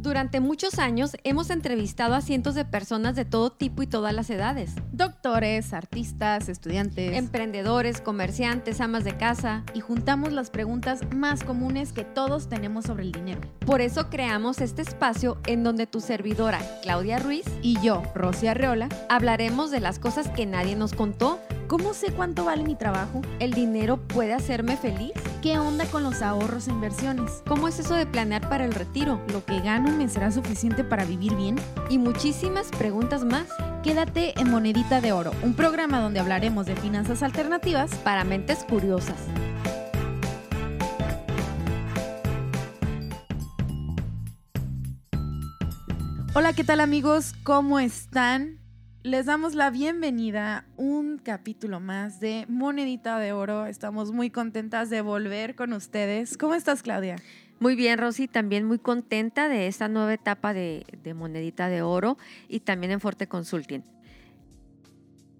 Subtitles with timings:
[0.00, 4.30] Durante muchos años hemos entrevistado a cientos de personas de todo tipo y todas las
[4.30, 4.72] edades.
[4.92, 9.62] Doctores, artistas, estudiantes, Emprendedores, comerciantes, amas de casa.
[9.74, 13.42] y juntamos las preguntas más comunes que todos tenemos sobre el dinero.
[13.66, 18.88] Por eso creamos este espacio en donde tu servidora, Claudia Ruiz, Y yo, Rosy Arreola,
[19.10, 21.38] hablaremos de las cosas que nadie nos contó.
[21.70, 23.22] ¿Cómo sé cuánto vale mi trabajo?
[23.38, 25.12] ¿El dinero puede hacerme feliz?
[25.40, 27.44] ¿Qué onda con los ahorros e inversiones?
[27.46, 29.20] ¿Cómo es eso de planear para el retiro?
[29.32, 31.54] ¿Lo que gano me será suficiente para vivir bien?
[31.88, 33.46] Y muchísimas preguntas más
[33.84, 39.16] Quédate en Monedita de Oro, un programa donde hablaremos de finanzas alternativas para mentes curiosas.
[46.34, 47.32] Hola, ¿qué tal amigos?
[47.44, 48.59] ¿Cómo están?
[49.02, 53.64] Les damos la bienvenida a un capítulo más de Monedita de Oro.
[53.64, 56.36] Estamos muy contentas de volver con ustedes.
[56.36, 57.16] ¿Cómo estás, Claudia?
[57.60, 62.18] Muy bien, Rosy, también muy contenta de esta nueva etapa de, de Monedita de Oro
[62.46, 63.80] y también en Forte Consulting.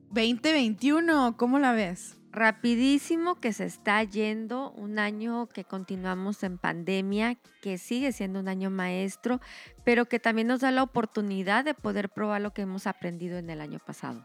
[0.09, 2.17] 2021, ¿cómo la ves?
[2.33, 8.47] Rapidísimo que se está yendo, un año que continuamos en pandemia, que sigue siendo un
[8.47, 9.41] año maestro,
[9.85, 13.51] pero que también nos da la oportunidad de poder probar lo que hemos aprendido en
[13.51, 14.25] el año pasado.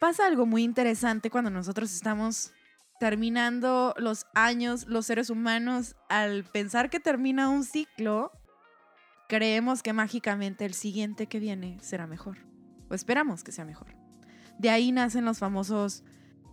[0.00, 2.52] Pasa algo muy interesante cuando nosotros estamos
[2.98, 8.32] terminando los años, los seres humanos, al pensar que termina un ciclo,
[9.28, 12.38] creemos que mágicamente el siguiente que viene será mejor.
[12.88, 13.94] O esperamos que sea mejor.
[14.58, 16.04] De ahí nacen los famosos,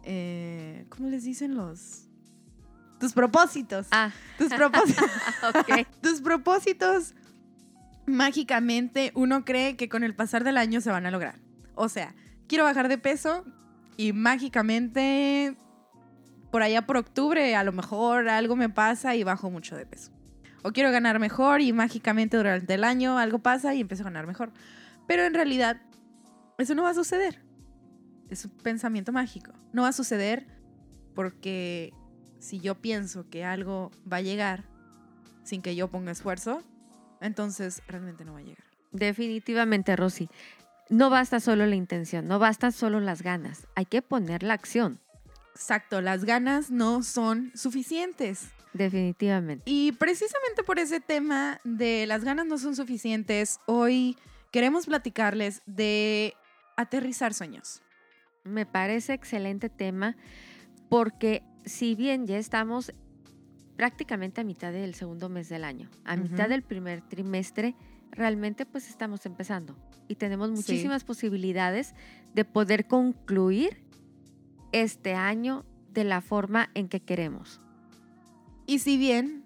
[0.04, 2.08] eh, ¿cómo les dicen los?
[3.00, 3.88] Tus propósitos.
[3.92, 5.10] Ah, Tus propósitos.
[5.56, 5.88] ok.
[6.02, 7.14] tus propósitos,
[8.06, 11.40] mágicamente uno cree que con el pasar del año se van a lograr.
[11.76, 12.14] O sea,
[12.48, 13.44] quiero bajar de peso
[13.98, 15.58] y mágicamente
[16.52, 20.12] por allá por octubre a lo mejor algo me pasa y bajo mucho de peso.
[20.64, 24.28] O quiero ganar mejor y mágicamente durante el año algo pasa y empiezo a ganar
[24.28, 24.52] mejor.
[25.08, 25.82] Pero en realidad
[26.58, 27.42] eso no va a suceder.
[28.32, 29.52] Es un pensamiento mágico.
[29.74, 30.48] No va a suceder
[31.14, 31.94] porque
[32.40, 34.64] si yo pienso que algo va a llegar
[35.44, 36.64] sin que yo ponga esfuerzo,
[37.20, 38.64] entonces realmente no va a llegar.
[38.92, 40.30] Definitivamente, Rosy.
[40.90, 45.00] No basta solo la intención, no bastan solo las ganas, hay que poner la acción,
[45.54, 48.50] Exacto, las ganas no son suficientes.
[48.74, 49.64] definitivamente.
[49.70, 54.18] Y precisamente por ese tema de las ganas no son suficientes, hoy
[54.52, 56.34] queremos platicarles de
[56.78, 57.82] aterrizar sueños.
[58.44, 60.16] Me parece excelente tema
[60.90, 62.92] porque si bien ya estamos
[63.78, 67.76] prácticamente a mitad del segundo mes del año, a mitad del primer trimestre,
[68.12, 69.76] realmente pues estamos empezando
[70.08, 70.56] y tenemos Sí.
[70.56, 71.94] muchísimas posibilidades
[72.34, 73.78] de poder concluir
[74.72, 77.62] este año de la forma en que queremos.
[78.66, 79.44] Y si bien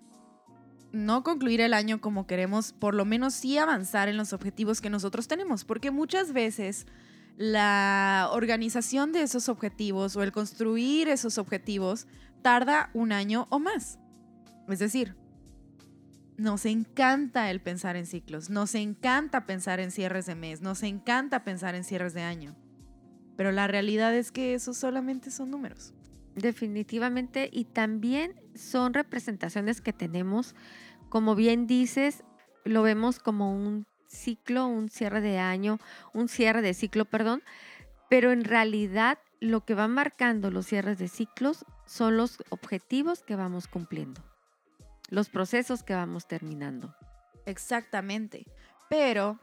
[0.92, 4.90] no concluir el año como queremos, por lo menos sí avanzar en los objetivos que
[4.90, 6.86] nosotros tenemos, porque muchas veces
[7.38, 12.08] la organización de esos objetivos o el construir esos objetivos
[12.42, 14.00] tarda un año o más.
[14.70, 15.16] Es decir,
[16.38, 21.44] nos encanta el pensar en ciclos, nos encanta pensar en cierres de mes, nos encanta
[21.44, 22.56] pensar en cierres de año.
[23.38, 25.94] Pero la realidad es que esos solamente son números.
[26.36, 30.56] Definitivamente, y también son representaciones que tenemos,
[31.10, 32.24] como bien dices,
[32.66, 35.80] lo vemos como un ciclo, un cierre de año,
[36.14, 37.44] un cierre de ciclo, perdón,
[38.10, 43.36] pero en realidad lo que va marcando los cierres de ciclos son los objetivos que
[43.36, 44.22] vamos cumpliendo,
[45.10, 46.96] los procesos que vamos terminando.
[47.46, 48.46] Exactamente.
[48.90, 49.40] Pero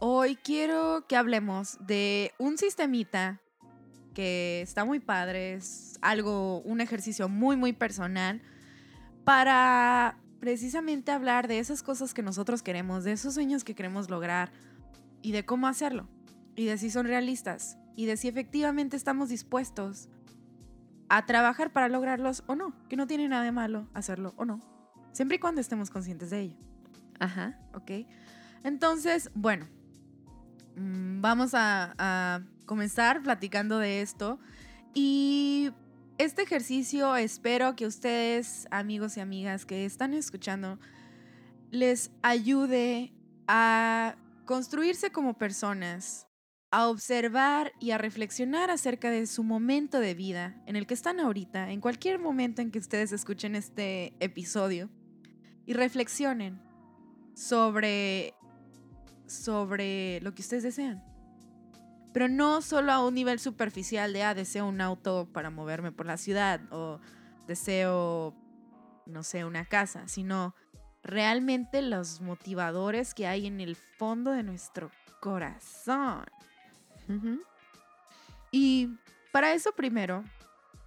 [0.00, 3.40] hoy quiero que hablemos de un sistemita
[4.14, 8.40] que está muy padre, es algo, un ejercicio muy, muy personal
[9.24, 14.52] para precisamente hablar de esas cosas que nosotros queremos, de esos sueños que queremos lograr
[15.22, 16.08] y de cómo hacerlo,
[16.54, 20.08] y de si son realistas, y de si efectivamente estamos dispuestos
[21.08, 24.60] a trabajar para lograrlos o no, que no tiene nada de malo hacerlo o no,
[25.12, 26.56] siempre y cuando estemos conscientes de ello.
[27.18, 27.58] Ajá.
[27.74, 28.06] ¿ok?
[28.62, 29.66] Entonces, bueno,
[30.76, 34.38] mm, vamos a, a comenzar platicando de esto.
[34.92, 35.70] Y
[36.18, 40.78] este ejercicio espero que ustedes, amigos y amigas que están escuchando,
[41.70, 43.12] les ayude
[43.46, 46.26] a construirse como personas,
[46.70, 51.20] a observar y a reflexionar acerca de su momento de vida en el que están
[51.20, 54.88] ahorita, en cualquier momento en que ustedes escuchen este episodio,
[55.66, 56.62] y reflexionen
[57.34, 58.34] sobre,
[59.26, 61.15] sobre lo que ustedes desean.
[62.16, 66.06] Pero no solo a un nivel superficial de, ah, deseo un auto para moverme por
[66.06, 66.98] la ciudad o
[67.46, 68.34] deseo,
[69.04, 70.54] no sé, una casa, sino
[71.02, 74.90] realmente los motivadores que hay en el fondo de nuestro
[75.20, 76.24] corazón.
[78.50, 78.88] Y
[79.30, 80.24] para eso primero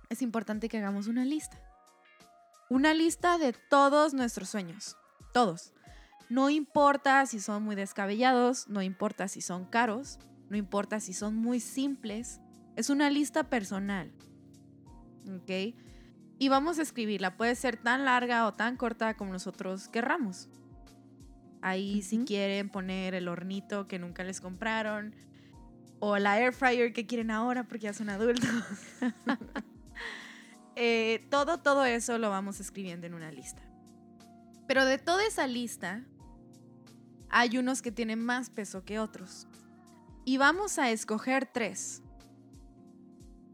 [0.10, 1.62] es importante que hagamos una lista.
[2.72, 4.98] Una lista de todos nuestros sueños.
[5.32, 5.74] Todos.
[6.28, 10.18] No importa si son muy descabellados, no importa si son caros,
[10.50, 12.42] no importa si son muy simples.
[12.76, 14.12] Es una lista personal.
[15.28, 15.76] ¿Ok?
[16.40, 17.38] Y vamos a escribirla.
[17.38, 20.50] Puede ser tan larga o tan corta como nosotros querramos.
[21.62, 25.14] Ahí si quieren poner el hornito que nunca les compraron,
[26.00, 28.50] o la air fryer que quieren ahora porque ya son adultos.
[30.82, 33.62] Eh, todo, todo eso lo vamos escribiendo en una lista.
[34.66, 36.06] Pero de toda esa lista,
[37.30, 39.46] hay unos que tienen más peso que otros.
[40.30, 42.04] Y vamos a escoger tres.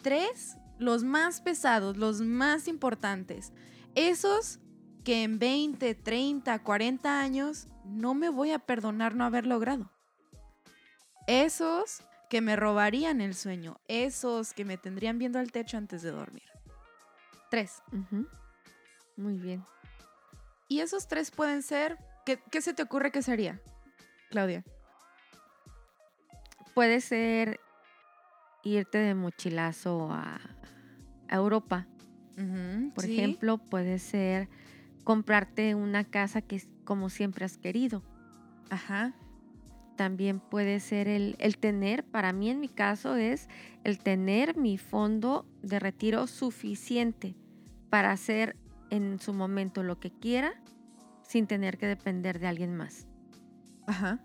[0.04, 3.54] Tres, los más pesados, los más importantes.
[3.96, 4.60] Esos
[5.06, 9.90] que en 20, 30, 40 años no me voy a perdonar no haber logrado.
[11.28, 13.80] Esos que me robarían el sueño.
[13.88, 16.52] Esos que me tendrían viendo al techo antes de dormir.
[17.50, 17.82] Tres.
[19.16, 19.64] Muy bien.
[20.68, 21.98] Y esos tres pueden ser.
[22.26, 23.62] ¿Qué, qué se te ocurre que sería,
[24.30, 24.66] Claudia?
[26.76, 27.62] Puede ser
[28.62, 30.42] irte de mochilazo a,
[31.30, 31.88] a Europa.
[32.94, 33.14] Por sí.
[33.14, 34.50] ejemplo, puede ser
[35.06, 38.04] comprarte una casa que es como siempre has querido.
[38.70, 39.14] Ajá.
[39.96, 43.48] También puede ser el, el tener, para mí en mi caso es
[43.86, 47.38] el tener mi fondo de retiro suficiente
[47.90, 48.58] para hacer
[48.90, 50.54] en su momento lo que quiera
[51.24, 53.08] sin tener que depender de alguien más.
[53.88, 54.20] Ajá.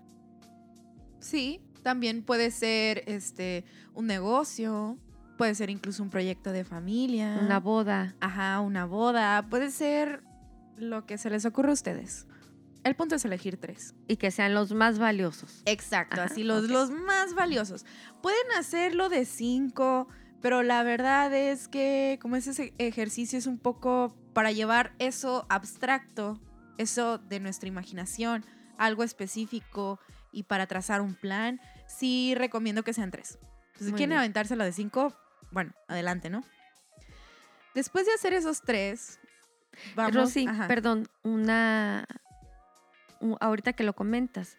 [1.19, 4.97] Sí, también puede ser este un negocio,
[5.37, 7.39] puede ser incluso un proyecto de familia.
[7.41, 8.15] Una boda.
[8.19, 10.23] Ajá, una boda, puede ser
[10.77, 12.27] lo que se les ocurra a ustedes.
[12.83, 13.93] El punto es elegir tres.
[14.07, 15.61] y que sean los más valiosos.
[15.65, 17.85] Exacto, Ajá, así los, los más valiosos.
[18.23, 20.07] Pueden hacerlo de cinco,
[20.41, 26.39] pero la verdad es que como ese ejercicio es un poco para llevar eso abstracto,
[26.77, 28.43] eso de nuestra imaginación,
[28.77, 29.99] algo específico
[30.31, 33.37] y para trazar un plan, sí recomiendo que sean tres.
[33.67, 34.19] Entonces, si quieren bien.
[34.19, 35.15] aventárselo de cinco,
[35.51, 36.43] bueno, adelante, ¿no?
[37.73, 39.19] Después de hacer esos tres,
[39.95, 40.15] vamos...
[40.15, 40.67] Rosy, ajá.
[40.67, 42.05] perdón, una.
[43.39, 44.57] ahorita que lo comentas,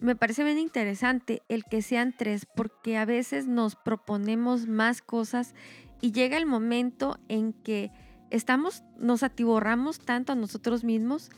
[0.00, 5.54] me parece bien interesante el que sean tres, porque a veces nos proponemos más cosas
[6.00, 7.92] y llega el momento en que
[8.30, 11.30] estamos, nos atiborramos tanto a nosotros mismos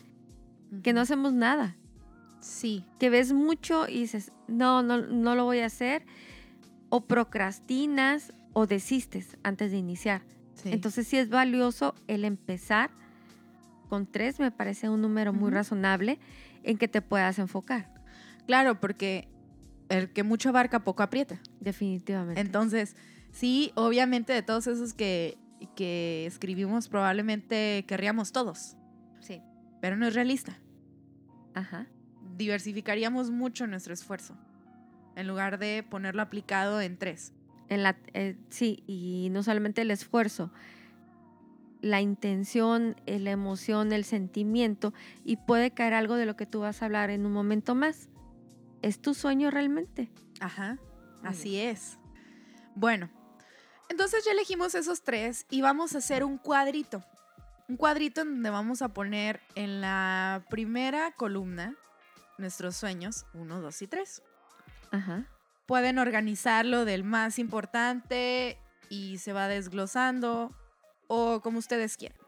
[0.83, 1.77] que no hacemos nada.
[2.45, 6.05] Sí, Que ves mucho y dices, no, no, no lo voy a hacer,
[6.89, 10.21] o procrastinas o desistes antes de iniciar.
[10.53, 10.69] sí.
[10.71, 12.91] Entonces sí es valioso el empezar
[13.89, 16.19] con tres, me parece un número muy razonable
[16.63, 17.91] en que te puedas enfocar,
[18.45, 19.27] Claro, porque
[19.89, 21.39] el que mucho abarca poco aprieta.
[21.59, 22.39] definitivamente.
[22.41, 22.95] Entonces,
[23.31, 25.37] sí, obviamente de todos esos que,
[25.75, 28.75] que escribimos, probablemente querríamos todos,
[29.19, 29.41] sí.
[29.81, 30.59] pero no es realista.
[31.55, 31.87] Ajá.
[32.35, 34.35] Diversificaríamos mucho nuestro esfuerzo
[35.15, 37.33] en lugar de ponerlo aplicado en tres.
[37.69, 40.51] En la, eh, sí, y no solamente el esfuerzo,
[41.81, 44.93] la intención, eh, la emoción, el sentimiento,
[45.23, 48.09] y puede caer algo de lo que tú vas a hablar en un momento más.
[48.81, 50.11] ¿Es tu sueño realmente?
[50.39, 50.77] Ajá,
[51.21, 51.97] Muy así es.
[52.75, 53.09] Bueno,
[53.89, 57.03] entonces ya elegimos esos tres y vamos a hacer un cuadrito.
[57.67, 61.75] Un cuadrito en donde vamos a poner en la primera columna
[62.37, 64.21] nuestros sueños, uno, dos y tres.
[64.91, 65.25] Ajá.
[65.65, 70.55] Pueden organizarlo del más importante y se va desglosando
[71.07, 72.19] o como ustedes quieran.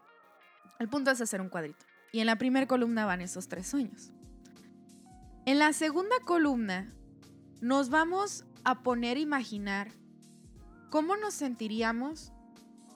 [0.78, 1.84] El punto es hacer un cuadrito.
[2.12, 4.12] Y en la primera columna van esos tres sueños.
[5.44, 6.92] En la segunda columna
[7.60, 9.92] nos vamos a poner a imaginar
[10.90, 12.32] cómo nos sentiríamos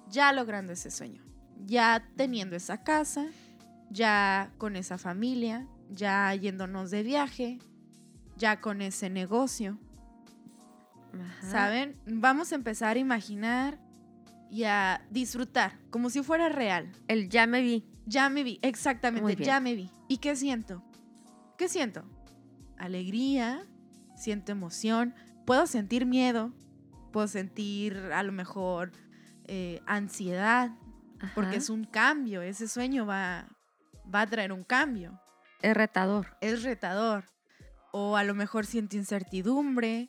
[0.09, 1.23] ya logrando ese sueño.
[1.64, 3.26] Ya teniendo esa casa,
[3.90, 7.58] ya con esa familia, ya yéndonos de viaje,
[8.37, 9.78] ya con ese negocio.
[11.12, 11.46] Ajá.
[11.46, 11.96] ¿Saben?
[12.06, 13.78] Vamos a empezar a imaginar
[14.50, 16.92] y a disfrutar, como si fuera real.
[17.08, 17.87] El ya me vi.
[18.04, 19.90] Ya me vi, exactamente, ya me vi.
[20.08, 20.82] ¿Y qué siento?
[21.56, 22.04] ¿Qué siento?
[22.76, 23.64] Alegría,
[24.16, 25.14] siento emoción,
[25.46, 26.52] puedo sentir miedo,
[27.12, 28.90] puedo sentir a lo mejor
[29.44, 30.72] eh, ansiedad,
[31.34, 33.49] porque es un cambio, ese sueño va,
[34.12, 35.20] va a traer un cambio,
[35.62, 36.37] Es retador.
[36.40, 37.25] es retador.
[37.92, 40.09] O a lo mejor siento incertidumbre,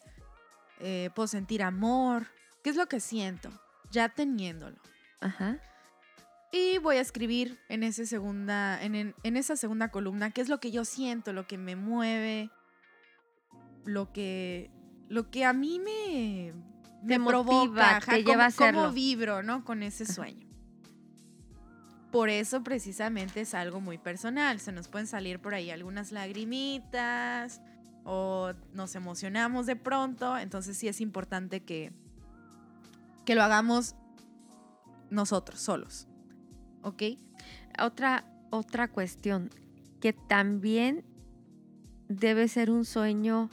[0.79, 2.27] eh, puedo sentir amor.
[2.63, 3.49] ¿Qué es lo que siento?
[3.91, 4.77] Ya teniéndolo.
[5.19, 5.59] Ajá.
[6.51, 10.49] Y voy a escribir en, ese segunda, en, en- en esa segunda columna qué es
[10.49, 12.49] lo que yo siento, lo que me mueve,
[13.85, 14.71] lo que,
[15.09, 16.53] lo que a mí me,
[17.03, 19.65] me motiva, provoca, lleva cómo- a cómo vibro, ¿no?
[19.65, 20.47] Con ese sueño.
[22.13, 24.59] Por eso precisamente es algo muy personal.
[24.59, 27.59] Se nos pueden salir por ahí algunas lagrimitas
[28.03, 30.37] o nos emocionamos de pronto.
[30.37, 31.91] Entonces sí es importante que,
[33.25, 33.95] que lo hagamos
[35.09, 36.07] nosotros, solos.
[36.83, 37.01] ¿Ok?
[37.81, 39.49] Otra, otra cuestión,
[39.99, 41.03] que también
[42.09, 43.49] debe ser un sueño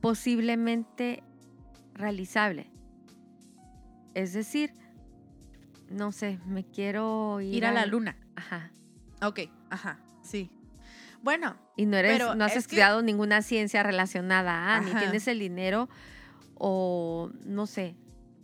[0.00, 1.22] posiblemente
[1.94, 2.68] realizable.
[4.14, 4.74] Es decir,
[5.90, 8.16] no sé, me quiero ir, Ir a la luna.
[8.36, 8.70] Ajá.
[9.22, 10.50] Ok, ajá, sí.
[11.22, 15.00] Bueno, Y no eres, Pero no has que- estudiado ninguna ciencia relacionada, a, ni Ajá.
[15.00, 15.88] tienes el dinero
[16.54, 17.96] o no sé.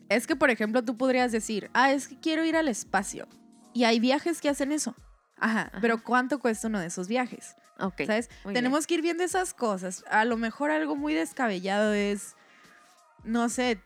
[0.08, 3.26] es que por ejemplo tú podrías decir, ah, es que quiero ir al espacio.
[3.74, 4.94] Y hay viajes que hacen eso.
[5.38, 5.78] Ajá, Ajá.
[5.80, 7.54] pero ¿cuánto cuesta uno de esos viajes?
[7.78, 8.02] Ok.
[8.06, 8.30] ¿Sabes?
[8.44, 8.54] bien.
[8.54, 10.04] Tenemos que ir viendo esas cosas.
[10.10, 12.36] A lo mejor algo muy descabellado es,
[13.24, 13.80] no sé,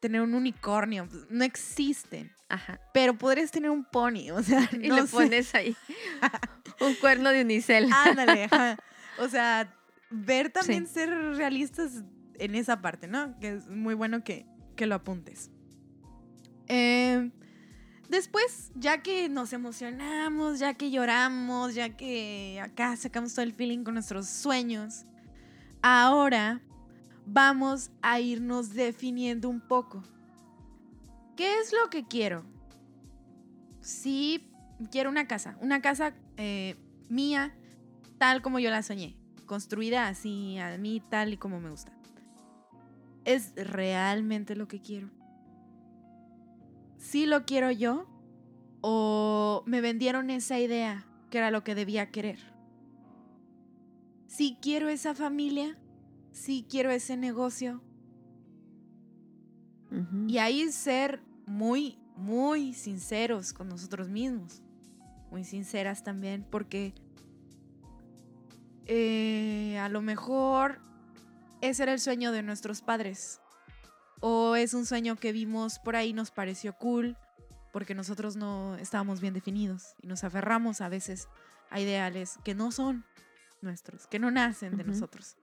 [0.00, 1.08] tener un unicornio.
[1.30, 2.32] No existen.
[2.48, 2.80] Ajá.
[2.94, 5.12] Pero podrías tener un pony, o sea, Y no le sé.
[5.12, 5.76] pones ahí
[6.80, 7.90] un cuerno de unicel.
[7.92, 8.76] Ándale, ajá.
[9.18, 9.72] O sea,
[10.10, 10.94] ver también Sí.
[10.94, 12.04] ser realistas
[12.38, 13.38] en esa parte, ¿no?
[13.40, 15.50] Que es muy bueno que, que lo apuntes.
[16.68, 17.30] Eh,
[18.08, 23.84] después, ya que nos emocionamos, ya que lloramos, ya que acá sacamos todo el feeling
[23.84, 25.04] con nuestros sueños,
[25.82, 26.60] ahora
[27.24, 30.02] vamos a irnos definiendo un poco.
[31.36, 32.44] ¿Qué es lo que quiero?
[33.80, 34.50] Sí,
[34.90, 35.56] quiero una casa.
[35.60, 36.76] Una casa eh,
[37.08, 37.54] mía,
[38.18, 39.16] tal como yo la soñé.
[39.44, 41.92] Construida así, a mí tal y como me gusta.
[43.24, 45.10] ¿Es realmente lo que quiero?
[46.96, 48.06] ¿Sí lo quiero yo?
[48.80, 52.38] ¿O me vendieron esa idea que era lo que debía querer?
[54.26, 55.78] ¿Sí quiero esa familia?
[56.32, 57.82] ¿Sí quiero ese negocio?
[60.26, 64.62] Y ahí ser muy, muy sinceros con nosotros mismos.
[65.30, 66.94] Muy sinceras también, porque
[68.86, 70.80] eh, a lo mejor
[71.60, 73.40] ese era el sueño de nuestros padres.
[74.20, 77.16] O es un sueño que vimos por ahí, nos pareció cool,
[77.72, 81.28] porque nosotros no estábamos bien definidos y nos aferramos a veces
[81.70, 83.04] a ideales que no son
[83.60, 85.36] nuestros, que no nacen de nosotros.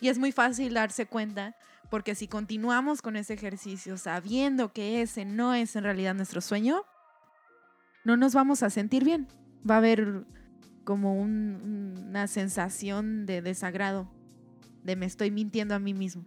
[0.00, 1.56] Y es muy fácil darse cuenta
[1.90, 6.82] porque si continuamos con ese ejercicio sabiendo que ese no es en realidad nuestro sueño,
[8.04, 9.26] no nos vamos a sentir bien.
[9.68, 10.24] Va a haber
[10.84, 14.08] como un- una sensación de desagrado,
[14.84, 16.24] de me estoy mintiendo a mí mismo.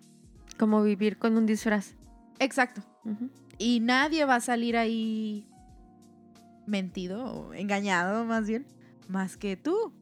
[0.60, 1.96] Como vivir con un disfraz.
[2.40, 2.82] Exacto.
[3.58, 5.48] Y nadie va a salir ahí
[6.68, 8.66] mentido o engañado más bien,
[9.08, 9.94] más que tú.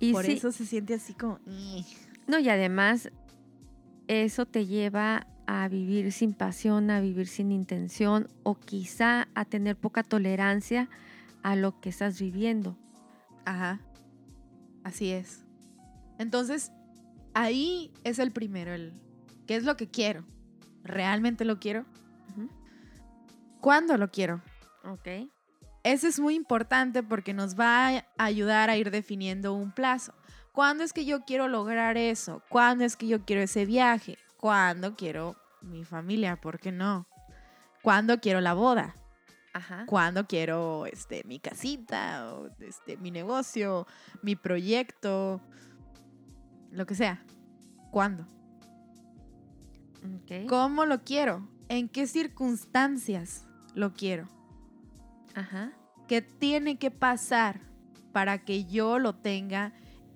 [0.00, 1.38] Y Por sí, eso se siente así como...
[2.26, 3.10] No, y además
[4.08, 9.76] eso te lleva a vivir sin pasión, a vivir sin intención o quizá a tener
[9.76, 10.88] poca tolerancia
[11.42, 12.76] a lo que estás viviendo.
[13.44, 13.80] Ajá.
[14.84, 15.44] Así es.
[16.18, 16.72] Entonces,
[17.34, 18.94] ahí es el primero, el
[19.46, 20.24] ¿qué es lo que quiero?
[20.82, 21.84] ¿Realmente lo quiero?
[23.60, 24.42] ¿Cuándo lo quiero?
[24.84, 25.08] Ok.
[25.84, 30.12] Eso es muy importante porque nos va a ayudar a ir definiendo un plazo.
[30.54, 32.40] ¿Cuándo es que yo quiero lograr eso?
[32.48, 34.18] ¿Cuándo es que yo quiero ese viaje?
[34.36, 36.36] ¿Cuándo quiero mi familia?
[36.36, 37.08] ¿Por qué no?
[37.82, 38.94] ¿Cuándo quiero la boda?
[39.52, 39.84] Ajá.
[39.86, 42.32] ¿Cuándo quiero este, mi casita?
[42.32, 43.88] O este, mi negocio,
[44.22, 45.40] mi proyecto,
[46.70, 47.24] lo que sea.
[47.90, 48.24] ¿Cuándo?
[50.48, 51.48] ¿Cómo lo quiero?
[51.68, 53.44] ¿En qué circunstancias
[53.74, 54.28] lo quiero?
[55.34, 55.72] Ajá.
[56.06, 57.60] ¿Qué tiene que pasar
[58.12, 59.72] para que yo lo tenga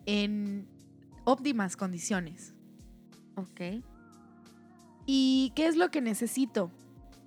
[0.09, 0.67] en
[1.25, 2.55] óptimas condiciones?
[3.37, 3.85] Ok.
[5.05, 6.73] ¿Y qué es lo que necesito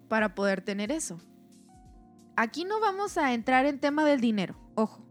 [0.10, 1.20] para poder tener eso?
[2.36, 5.06] Aquí no vamos a entrar en tema del dinero, ojo.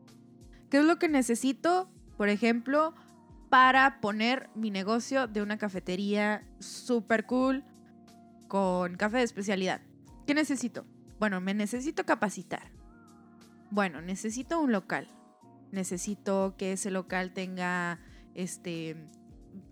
[0.69, 2.93] ¿Qué es lo que necesito, por ejemplo,
[3.51, 7.63] para poner mi negocio de una cafetería super cool
[8.49, 9.81] con café de especialidad?
[10.27, 10.87] ¿Qué necesito?
[11.21, 12.73] Bueno, me necesito capacitar.
[13.71, 15.09] Bueno, necesito un local.
[15.73, 18.01] Necesito que ese local tenga
[18.35, 18.97] este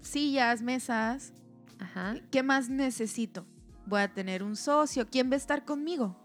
[0.01, 1.33] sillas, mesas,
[1.79, 2.17] Ajá.
[2.31, 3.47] ¿Qué más necesito?
[3.87, 5.09] Voy a tener un socio.
[5.09, 6.17] ¿Quién va a estar conmigo?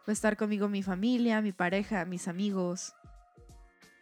[0.00, 2.94] Va a estar conmigo mi familia, mi pareja, mis amigos.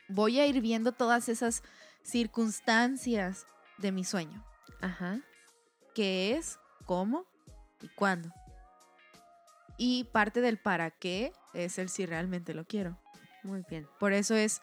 [0.09, 1.62] Voy a ir viendo todas esas
[2.02, 3.47] circunstancias
[3.78, 4.45] de mi sueño.
[4.80, 5.21] Ajá.
[5.95, 6.59] ¿Qué es?
[6.85, 7.26] ¿Cómo?
[7.83, 8.33] ¿Y cuándo?
[9.78, 12.99] Y parte del para qué es el si realmente lo quiero.
[13.47, 13.87] Muy bien.
[13.99, 14.61] Por eso es,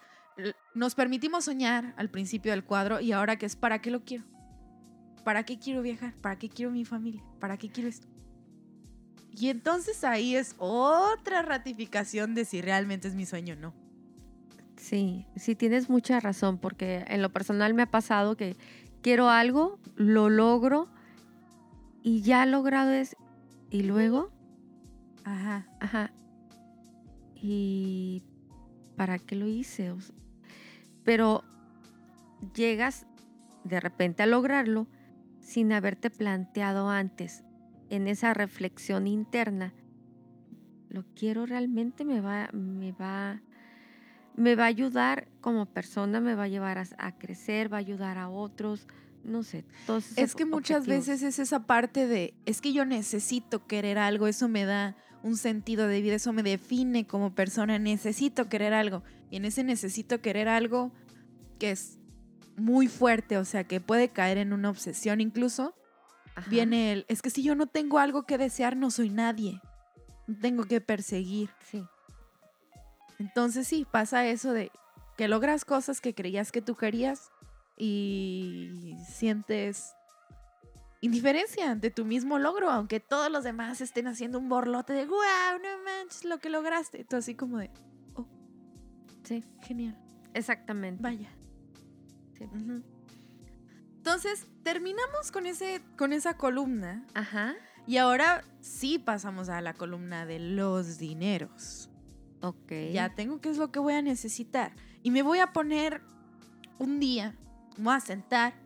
[0.76, 4.26] nos permitimos soñar al principio del cuadro y ahora que es para qué lo quiero.
[5.24, 6.14] ¿Para qué quiero viajar?
[6.22, 7.24] ¿Para qué quiero mi familia?
[7.40, 8.08] ¿Para qué quiero esto?
[9.32, 13.74] Y entonces ahí es otra ratificación de si realmente es mi sueño o no.
[14.76, 18.58] Sí, sí tienes mucha razón, porque en lo personal me ha pasado que
[19.02, 20.90] quiero algo, lo logro
[22.04, 23.16] y ya logrado es,
[23.70, 24.30] y luego,
[25.24, 25.68] Ajá.
[25.80, 26.12] ajá,
[27.36, 28.24] y
[28.96, 29.92] ¿para qué lo hice?
[29.92, 29.98] O
[31.04, 31.44] pero
[32.56, 33.06] llegas
[33.64, 34.88] de repente a lograrlo
[35.42, 37.44] sin haberte planteado antes
[37.90, 39.74] en esa reflexión interna.
[40.90, 42.06] ¿Lo quiero realmente?
[42.06, 43.42] ¿Me va, me va,
[44.36, 46.22] me va a ayudar como persona?
[46.22, 47.72] ¿Me va a llevar a, a crecer?
[47.72, 48.88] ¿Va a ayudar a otros?
[49.24, 49.66] No sé.
[49.86, 51.08] Todos esos Es que muchas objetivos.
[51.08, 55.38] veces es esa parte de, es que yo necesito querer algo, eso me da un
[55.38, 59.04] sentido de vida, eso me define como persona, necesito querer algo.
[59.32, 60.92] Y en ese necesito querer algo
[61.60, 61.98] que es
[62.58, 65.74] muy fuerte, o sea, que puede caer en una obsesión incluso,
[66.36, 66.50] Ajá.
[66.50, 69.62] viene el, es que si yo no tengo algo que desear, no soy nadie.
[70.28, 71.50] No tengo que perseguir.
[71.72, 71.84] Sí.
[73.18, 74.72] Entonces sí, pasa eso de
[75.18, 77.32] que logras cosas que creías que tú querías
[77.78, 79.94] y sientes
[81.04, 85.60] indiferencia ante tu mismo logro, aunque todos los demás estén haciendo un borlote de wow,
[85.62, 87.04] no manches lo que lograste.
[87.04, 87.70] Tú así como de,
[88.16, 88.26] oh,
[89.24, 89.98] Sí, genial,
[90.34, 91.04] exactamente.
[91.04, 91.30] vaya.
[92.38, 92.46] Sí.
[93.98, 97.54] Entonces, terminamos con, ese, con esa columna Ajá.
[97.86, 101.90] y ahora sí pasamos a la columna de los dineros.
[102.42, 102.72] Ok.
[102.94, 104.74] Ya tengo qué es lo que voy a necesitar.
[105.04, 106.02] Y me voy a poner
[106.80, 107.36] un día,
[107.78, 108.63] me voy a sentar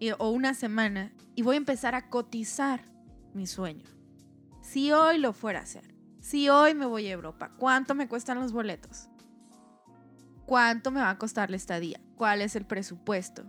[0.00, 2.80] y- o una semana y voy a empezar a cotizar
[3.34, 3.84] mi sueño.
[4.60, 8.40] Si hoy lo fuera a hacer, si hoy me voy a Europa, ¿cuánto me cuestan
[8.40, 9.08] los boletos?
[10.46, 12.00] ¿Cuánto me va a costar la estadía?
[12.16, 13.44] ¿Cuál es el presupuesto?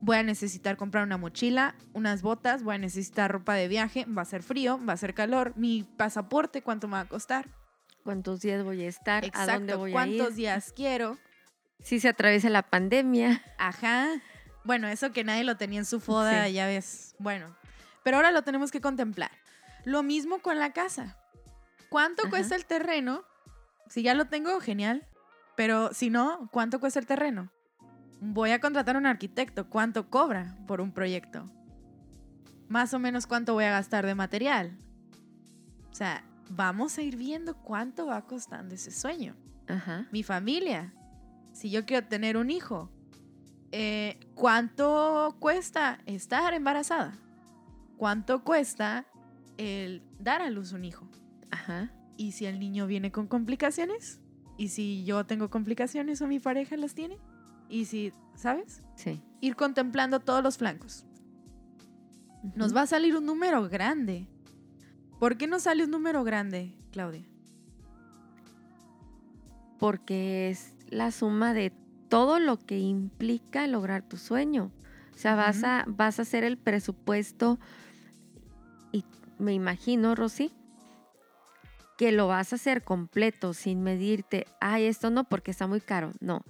[0.00, 4.22] Voy a necesitar comprar una mochila, unas botas, voy a necesitar ropa de viaje, va
[4.22, 7.48] a ser frío, va a ser calor, mi pasaporte, ¿cuánto me va a costar?
[8.02, 9.24] ¿Cuántos días voy a estar?
[9.32, 10.34] ¿A dónde voy a cuántos ir?
[10.36, 11.16] días quiero.
[11.80, 13.42] Si se atraviesa la pandemia.
[13.56, 14.08] Ajá.
[14.64, 16.52] Bueno, eso que nadie lo tenía en su foda, Sí.
[16.54, 17.14] ya ves.
[17.18, 17.54] Bueno,
[18.02, 19.30] pero ahora lo tenemos que contemplar.
[19.84, 21.16] Lo mismo con la casa.
[21.90, 22.30] ¿Cuánto Ajá.
[22.30, 23.22] cuesta el terreno?
[23.88, 25.06] Si ya lo tengo, genial.
[25.56, 27.52] Pero si no, ¿cuánto cuesta el terreno?
[28.20, 29.68] Voy a contratar a un arquitecto.
[29.68, 31.50] ¿Cuánto cobra por un proyecto?
[32.68, 34.76] Más o menos cuánto voy a gastar de material.
[35.90, 39.36] O sea, vamos a ir viendo cuánto va costando ese sueño
[39.68, 40.06] Ajá.
[40.10, 40.92] mi familia,
[41.52, 42.90] si yo quiero tener un hijo,
[43.76, 47.18] eh, ¿cuánto cuesta estar embarazada?
[47.96, 49.04] ¿Cuánto cuesta
[49.56, 51.08] el dar a luz un hijo?
[51.50, 51.90] Ajá.
[52.16, 54.20] ¿Y si el niño viene con complicaciones?
[54.56, 57.18] ¿Y si yo tengo complicaciones o mi pareja las tiene?
[57.68, 58.84] ¿Y si, sabes?
[58.94, 59.20] Sí.
[59.40, 61.04] Ir contemplando todos los flancos.
[62.54, 64.28] Nos va a salir un número grande.
[65.18, 67.26] ¿Por qué nos sale un número grande, Claudia?
[69.80, 71.72] Porque es la suma de
[72.08, 74.72] todo lo que implica lograr tu sueño.
[75.14, 77.58] O sea, vas, a, vas a hacer el presupuesto
[78.92, 79.04] y
[79.38, 80.52] me imagino, Rosy,
[81.96, 86.12] que lo vas a hacer completo sin medirte, ay, esto no porque está muy caro.
[86.20, 86.42] No,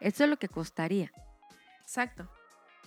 [0.00, 1.12] esto es lo que costaría.
[1.80, 2.28] Exacto.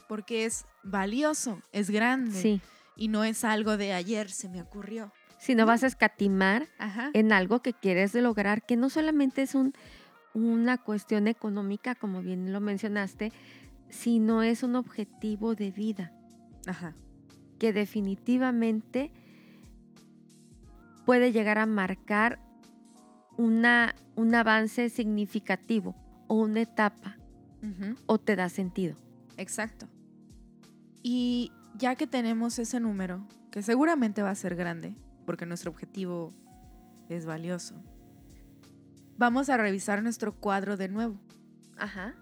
[0.07, 2.39] Porque es valioso, es grande.
[2.39, 2.61] Sí.
[2.97, 5.13] Y no es algo de ayer se me ocurrió.
[5.39, 7.09] Si no vas a escatimar Ajá.
[7.13, 9.73] en algo que quieres lograr, que no solamente es un,
[10.33, 13.31] una cuestión económica, como bien lo mencionaste,
[13.89, 16.13] sino es un objetivo de vida
[16.65, 16.95] Ajá.
[17.59, 19.11] que definitivamente
[21.05, 22.39] puede llegar a marcar
[23.37, 25.95] una, un avance significativo
[26.27, 27.17] o una etapa
[28.07, 28.97] o te da sentido.
[29.37, 29.87] Exacto.
[31.03, 36.31] Y ya que tenemos ese número, que seguramente va a ser grande, porque nuestro objetivo
[37.09, 37.75] es valioso,
[39.21, 41.21] vamos a revisar nuestro cuadro de nuevo.
[41.77, 42.15] Ajá.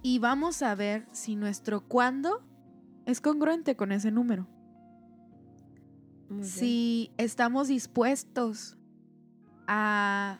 [0.00, 2.42] Y vamos a ver si nuestro cuándo
[3.04, 4.48] es congruente con ese número.
[6.40, 8.78] si estamos dispuestos
[9.66, 10.38] a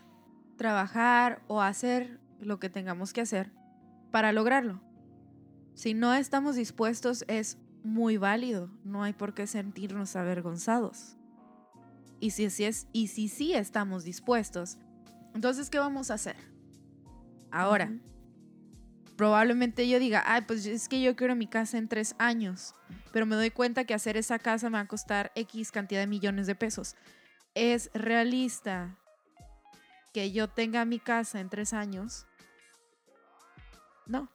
[0.57, 3.53] trabajar o hacer lo que tengamos que hacer
[4.11, 4.81] para lograrlo.
[5.75, 11.19] Si no estamos dispuestos es muy válido, no hay por qué sentirnos avergonzados.
[12.19, 14.79] Y si, si es, y si sí estamos dispuestos,
[15.35, 16.37] entonces ¿qué vamos a hacer?
[17.51, 17.91] Ahora,
[19.17, 22.75] probablemente yo diga, ay, pues es que yo quiero mi casa en tres años,
[23.13, 26.07] pero me doy cuenta que hacer esa casa me va a costar X cantidad de
[26.07, 26.95] millones de pesos.
[27.55, 28.97] ¿Es realista
[30.15, 32.27] que yo tenga mi casa en tres años?
[34.07, 34.29] No,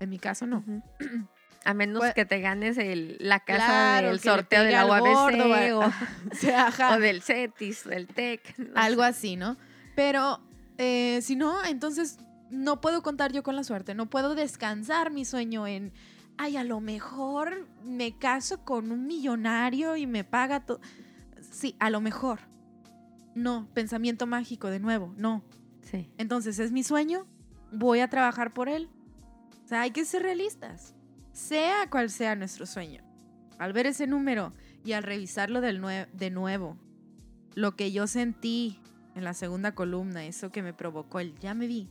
[0.00, 0.64] en mi caso no.
[1.64, 5.84] A menos Pues- que te ganes el, la casa Claro, del sorteo del gordo, o,
[6.32, 8.58] o sea, o del CETIS, del TEC.
[8.58, 9.08] no algo sé.
[9.08, 9.56] así, ¿no?
[9.94, 10.40] Pero
[10.78, 12.18] eh, si no, entonces
[12.50, 15.92] no puedo contar yo con la suerte, no puedo descansar mi sueño en,
[16.38, 20.80] ay, a lo mejor me caso con un millonario y me paga todo.
[21.50, 22.40] Sí, a lo mejor.
[23.34, 25.42] No, pensamiento mágico de nuevo, no.
[25.82, 26.10] Sí.
[26.18, 27.26] Entonces, ¿es mi sueño?
[27.72, 28.88] Voy a trabajar por él.
[29.64, 30.94] O sea, hay que ser realistas.
[31.32, 33.02] Sea cual sea nuestro sueño.
[33.58, 34.52] Al ver ese número
[34.84, 36.76] y al revisarlo del nue- de nuevo,
[37.54, 38.78] lo que yo sentí
[39.14, 41.88] en la segunda columna, eso que me provocó el ya me vi,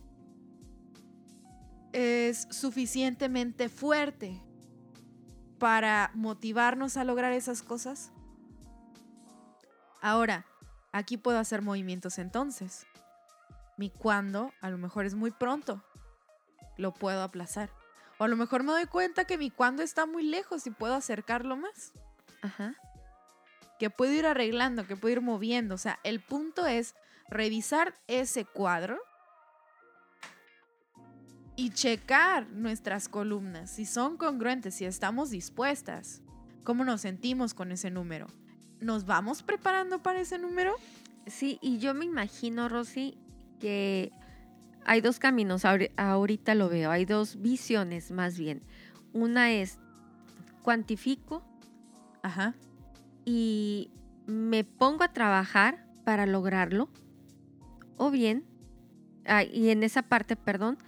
[1.92, 4.40] es suficientemente fuerte
[5.58, 8.10] para motivarnos a lograr esas cosas.
[10.00, 10.46] Ahora,
[10.90, 12.86] aquí puedo hacer movimientos entonces.
[13.76, 15.82] Mi cuándo a lo mejor es muy pronto.
[16.76, 17.70] Lo puedo aplazar.
[18.18, 20.94] O a lo mejor me doy cuenta que mi cuándo está muy lejos y puedo
[20.94, 21.92] acercarlo más.
[22.42, 22.74] Ajá.
[23.78, 25.74] Que puedo ir arreglando, que puedo ir moviendo.
[25.74, 26.94] O sea, el punto es
[27.32, 28.98] revisar ese cuadro
[31.56, 36.22] y checar nuestras columnas, si son congruentes, si estamos dispuestas,
[36.64, 38.26] cómo nos sentimos con ese número.
[38.80, 40.74] ¿Nos vamos preparando para ese número?
[41.26, 43.16] Sí, y yo me imagino, Rosy,
[43.60, 44.10] que
[44.84, 48.62] hay dos caminos, ahori- ahorita lo veo, hay dos visiones más bien.
[49.12, 49.78] Una es
[50.62, 51.44] cuantifico
[52.22, 52.54] Ajá.
[53.24, 53.90] y
[54.26, 56.88] me pongo a trabajar para lograrlo,
[58.06, 58.44] o bien,
[59.26, 60.78] ah, y en esa parte, perdón,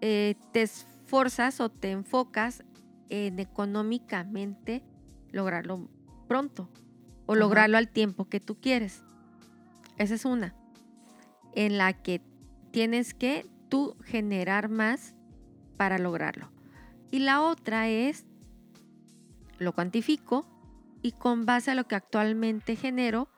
[0.00, 2.62] eh, te esforzas o te enfocas
[3.08, 4.82] en económicamente
[5.30, 5.88] lograrlo
[6.28, 6.68] pronto
[7.26, 7.40] o Ajá.
[7.40, 9.02] lograrlo al tiempo que tú quieres.
[9.98, 10.54] Esa es una,
[11.54, 12.22] en la que
[12.70, 15.14] tienes que tú generar más
[15.76, 16.50] para lograrlo.
[17.10, 18.24] Y la otra es,
[19.58, 20.46] lo cuantifico
[21.02, 23.28] y con base a lo que actualmente genero,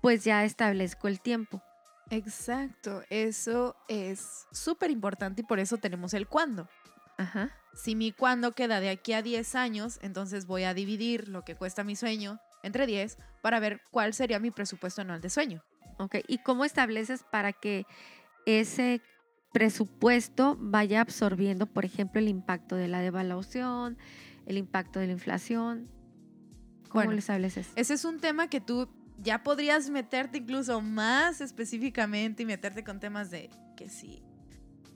[0.00, 1.62] pues ya establezco el tiempo.
[2.12, 6.68] Exacto, eso es súper importante y por eso tenemos el cuándo.
[7.16, 7.50] Ajá.
[7.72, 11.54] Si mi cuándo queda de aquí a 10 años, entonces voy a dividir lo que
[11.54, 15.64] cuesta mi sueño entre 10 para ver cuál sería mi presupuesto anual de sueño.
[15.98, 16.16] Ok.
[16.28, 17.86] ¿Y cómo estableces para que
[18.44, 19.00] ese
[19.54, 23.96] presupuesto vaya absorbiendo, por ejemplo, el impacto de la devaluación,
[24.44, 25.88] el impacto de la inflación?
[26.90, 27.70] ¿Cómo Bueno, lo estableces?
[27.74, 28.90] Ese es un tema que tú
[29.22, 34.22] ya podrías meterte incluso más específicamente y meterte con temas de que sí,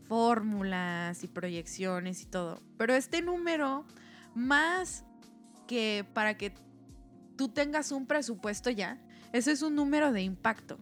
[0.09, 2.63] fórmulas y proyecciones y todo.
[2.77, 3.87] Pero este número,
[4.35, 5.05] más
[5.67, 6.53] que para que
[7.37, 9.01] tú tengas un presupuesto ya,
[9.33, 10.79] ese es un número de impacto.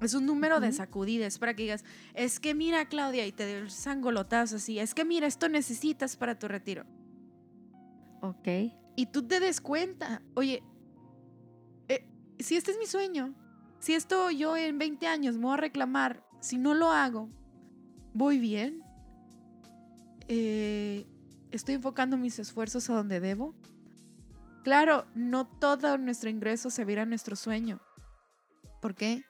[0.00, 0.76] Es un número de Ujú.
[0.76, 4.94] sacudida, es para que digas, es que mira, Claudia, y te des sangolotazo así, es
[4.94, 6.84] que mira, esto necesitas para tu retiro.
[8.20, 8.48] Ok.
[8.96, 10.62] Y tú te des cuenta, oye,
[12.38, 13.34] si este es mi sueño,
[13.78, 17.28] si esto yo en 20 años me voy a reclamar, si no lo hago,
[18.12, 18.82] ¿voy bien?
[20.28, 21.06] Eh,
[21.50, 23.54] ¿Estoy enfocando mis esfuerzos a donde debo?
[24.64, 27.80] Claro, no todo nuestro ingreso se verá a nuestro sueño.
[28.80, 29.22] ¿Por qué?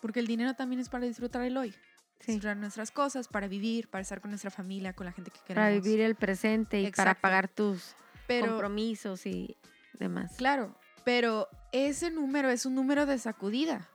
[0.00, 1.72] Porque el dinero también es para disfrutar el hoy.
[2.20, 2.32] Sí.
[2.32, 5.66] Disfrutar nuestras cosas, para vivir, para estar con nuestra familia, con la gente que queremos.
[5.66, 7.20] Para vivir el presente y para Exacto.
[7.20, 7.94] pagar tus
[8.26, 9.56] Pero, compromisos y
[9.98, 10.34] demás.
[10.36, 13.88] Claro, pero ese número es un número de sacudida.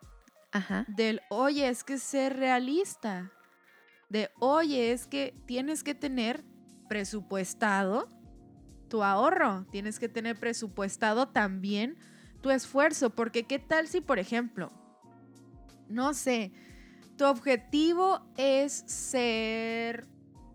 [0.52, 0.86] Ajá.
[0.88, 3.32] Del, oye, es que ser realista.
[4.10, 6.44] De, oye, es que tienes que tener
[6.88, 8.10] presupuestado
[8.90, 9.66] tu ahorro.
[9.72, 11.98] Tienes que tener presupuestado también
[12.42, 13.12] tu esfuerzo.
[13.12, 14.72] Porque qué tal si, por ejemplo,
[15.88, 16.52] no sé,
[17.18, 20.08] tu objetivo es ser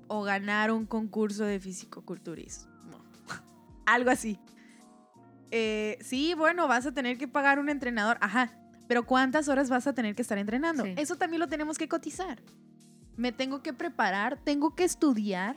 [0.08, 2.72] o ganar un concurso de fisicoculturismo.
[3.86, 4.38] Algo así.
[5.56, 8.18] Eh, sí, bueno, vas a tener que pagar un entrenador.
[8.20, 8.50] Ajá.
[8.88, 10.82] Pero ¿cuántas horas vas a tener que estar entrenando?
[10.82, 10.94] Sí.
[10.96, 12.42] Eso también lo tenemos que cotizar.
[13.16, 15.56] Me tengo que preparar, tengo que estudiar.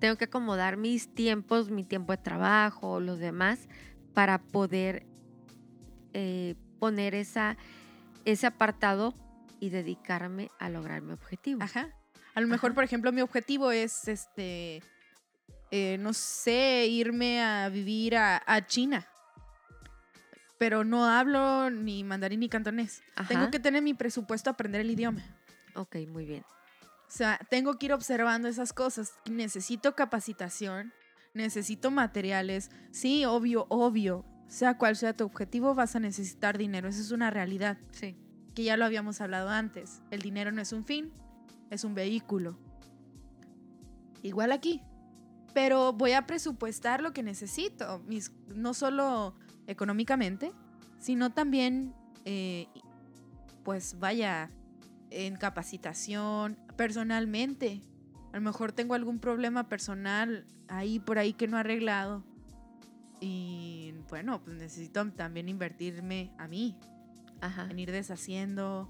[0.00, 3.68] Tengo que acomodar mis tiempos, mi tiempo de trabajo, los demás,
[4.12, 5.06] para poder
[6.12, 7.56] eh, poner esa,
[8.24, 9.14] ese apartado
[9.60, 11.62] y dedicarme a lograr mi objetivo.
[11.62, 11.90] Ajá.
[12.34, 12.74] A lo mejor, Ajá.
[12.74, 14.82] por ejemplo, mi objetivo es, este,
[15.70, 19.06] eh, no sé, irme a vivir a, a China.
[20.62, 23.02] Pero no hablo ni mandarín ni cantonés.
[23.26, 25.20] Tengo que tener mi presupuesto a aprender el idioma.
[25.74, 26.44] Ok, muy bien.
[26.84, 29.12] O sea, tengo que ir observando esas cosas.
[29.28, 30.92] Necesito capacitación,
[31.34, 32.70] necesito materiales.
[32.92, 34.24] Sí, obvio, obvio.
[34.46, 36.88] sea cual sea tu objetivo, vas a necesitar dinero.
[36.88, 37.76] Esa es una realidad.
[37.90, 38.16] Sí.
[38.54, 40.00] Que ya lo habíamos hablado antes.
[40.12, 41.12] El dinero no es un fin,
[41.70, 42.56] es un vehículo.
[44.22, 44.80] Igual aquí.
[45.54, 47.98] Pero voy a presupuestar lo que necesito.
[48.06, 49.34] Mis, no solo
[49.66, 50.52] económicamente,
[50.98, 51.94] sino también,
[52.24, 52.68] eh,
[53.64, 54.50] pues vaya,
[55.10, 57.82] en capacitación, personalmente.
[58.32, 62.24] A lo mejor tengo algún problema personal ahí por ahí que no he arreglado.
[63.20, 66.76] Y bueno, pues necesito también invertirme a mí,
[67.40, 67.68] Ajá.
[67.70, 68.88] en ir deshaciendo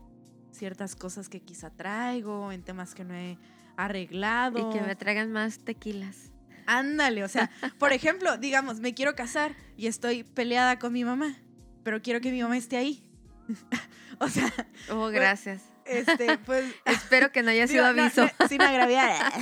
[0.53, 3.39] ciertas cosas que quizá traigo, en temas que no he
[3.77, 4.59] arreglado.
[4.59, 6.32] Y que me traigan más tequilas.
[6.67, 11.37] Ándale, o sea, por ejemplo, digamos, me quiero casar y estoy peleada con mi mamá,
[11.83, 13.05] pero quiero que mi mamá esté ahí.
[14.21, 14.53] o sea,
[14.91, 15.63] Oh, gracias.
[15.85, 18.27] este, pues Espero que no haya sido Digo, aviso.
[18.39, 19.33] no, sin agraviar.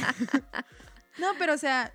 [1.18, 1.92] no, pero o sea,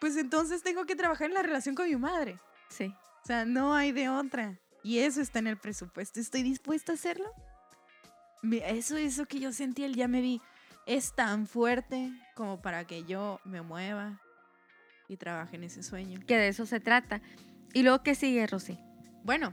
[0.00, 2.38] pues entonces tengo que trabajar en la relación con mi madre.
[2.68, 2.92] Sí.
[3.22, 4.58] O sea, no hay de otra.
[4.82, 6.20] Y eso está en el presupuesto.
[6.20, 7.30] ¿Estoy dispuesta a hacerlo?
[8.66, 10.42] Eso, eso que yo sentí, el ya me vi,
[10.84, 14.20] es tan fuerte como para que yo me mueva
[15.08, 16.20] y trabaje en ese sueño.
[16.26, 17.20] Que de eso se trata.
[17.72, 18.78] ¿Y luego qué sigue, Rosy?
[19.24, 19.52] Bueno,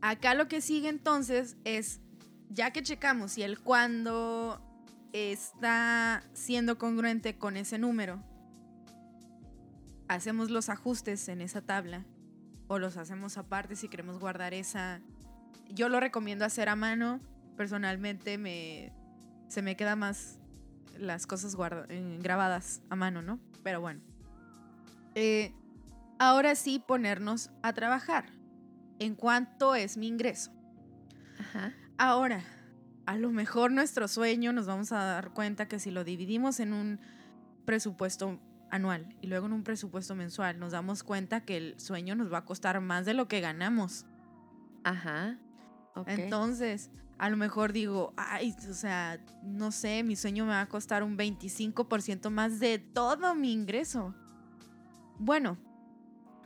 [0.00, 2.00] acá lo que sigue entonces es,
[2.50, 4.60] ya que checamos si el cuándo
[5.12, 8.22] está siendo congruente con ese número,
[10.08, 12.04] hacemos los ajustes en esa tabla
[12.66, 15.00] o los hacemos aparte si queremos guardar esa.
[15.70, 17.20] Yo lo recomiendo hacer a mano.
[17.56, 18.92] Personalmente me,
[19.48, 20.38] se me queda más
[20.98, 23.38] las cosas guarda- eh, grabadas a mano, ¿no?
[23.62, 24.00] Pero bueno.
[25.14, 25.54] Eh,
[26.18, 28.32] ahora sí ponernos a trabajar
[28.98, 30.52] en cuánto es mi ingreso.
[31.38, 31.72] Ajá.
[31.98, 32.42] Ahora,
[33.06, 36.72] a lo mejor nuestro sueño nos vamos a dar cuenta que si lo dividimos en
[36.72, 37.00] un
[37.64, 42.32] presupuesto anual y luego en un presupuesto mensual, nos damos cuenta que el sueño nos
[42.32, 44.06] va a costar más de lo que ganamos.
[44.82, 45.38] Ajá.
[45.94, 46.08] Ok.
[46.08, 50.68] Entonces, a lo mejor digo, ay, o sea, no sé, mi sueño me va a
[50.68, 54.14] costar un 25% más de todo mi ingreso.
[55.18, 55.56] Bueno,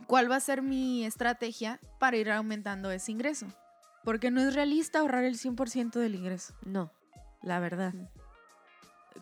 [0.07, 3.47] ¿cuál va a ser mi estrategia para ir aumentando ese ingreso?
[4.03, 6.91] Porque no es realista ahorrar el 100% del ingreso, no.
[7.41, 7.93] la verdad.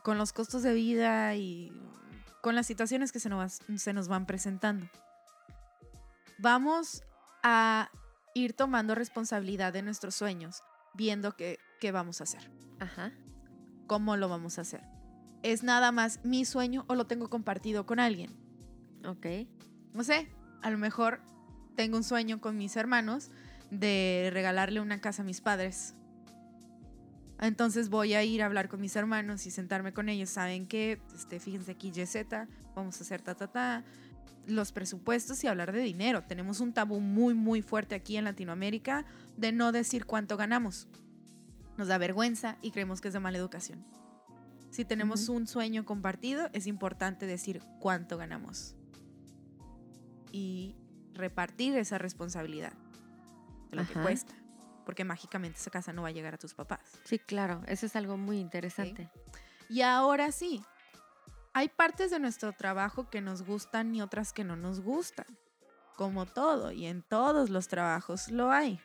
[0.03, 1.71] Con los costos de vida y
[2.41, 4.87] con las situaciones que se nos, se nos van presentando.
[6.37, 7.03] Vamos
[7.41, 7.89] a
[8.35, 10.61] ir tomando responsabilidad de nuestros sueños,
[10.93, 13.11] viendo qué, qué vamos a hacer, Ajá.
[13.87, 14.83] cómo lo vamos a hacer.
[15.41, 18.46] ¿Es nada más mi sueño o lo tengo compartido con alguien?
[19.07, 19.25] Ok.
[19.93, 20.27] No sé,
[20.61, 21.21] a lo mejor
[21.75, 23.31] tengo un sueño con mis hermanos
[23.71, 25.95] de regalarle una casa a mis padres.
[27.39, 30.29] Entonces voy a ir a hablar con mis hermanos y sentarme con ellos.
[30.29, 30.99] ¿Saben qué?
[31.15, 32.17] Este, fíjense aquí, YZ,
[32.75, 33.83] vamos a hacer ta, ta, ta.
[34.45, 36.23] Los presupuestos y hablar de dinero.
[36.23, 39.05] Tenemos un tabú muy, muy fuerte aquí en Latinoamérica
[39.37, 40.87] de no decir cuánto ganamos.
[41.77, 43.85] Nos da vergüenza y creemos que es de mala educación.
[44.71, 48.76] Si tenemos un sueño compartido, es importante decir cuánto ganamos
[50.31, 50.75] y
[51.13, 52.73] repartir esa responsabilidad
[53.71, 54.33] de lo que cuesta.
[54.85, 56.79] Porque mágicamente esa casa no va a llegar a tus papás.
[57.03, 57.61] Sí, claro.
[57.67, 59.09] Eso es algo muy interesante.
[59.69, 60.63] Y ahora sí,
[61.53, 65.25] hay partes de nuestro trabajo que nos gustan y otras que no nos gustan.
[65.97, 68.79] Como todo, y en todos los trabajos lo hay.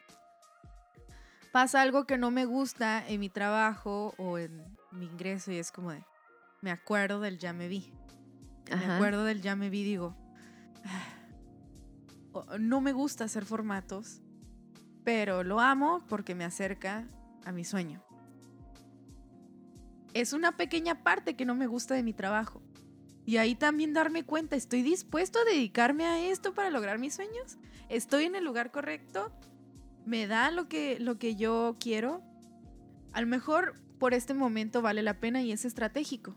[1.53, 5.71] Pasa algo que no me gusta en mi trabajo o en mi ingreso y es
[5.71, 6.03] como de,
[6.63, 7.93] me acuerdo del ya me vi.
[8.71, 10.17] Me acuerdo del ya me vi, digo,
[10.87, 11.05] "Ah,
[12.59, 14.21] no me gusta hacer formatos,
[15.05, 17.09] pero lo amo porque me acerca
[17.45, 18.03] a mi sueño.
[20.15, 22.63] Es una pequeña parte que no me gusta de mi trabajo.
[23.25, 27.57] Y ahí también darme cuenta, ¿estoy dispuesto a dedicarme a esto para lograr mis sueños?
[27.89, 29.33] ¿Estoy en el lugar correcto?
[30.05, 32.23] ¿Me da lo que, lo que yo quiero?
[33.13, 36.35] A lo mejor por este momento vale la pena y es estratégico,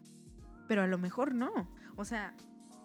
[0.67, 1.67] pero a lo mejor no.
[1.95, 2.36] O sea,